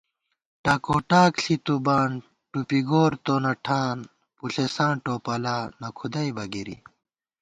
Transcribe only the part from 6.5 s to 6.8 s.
گِری